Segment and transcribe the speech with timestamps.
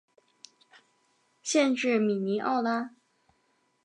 [1.43, 2.89] 县治米尼奥拉。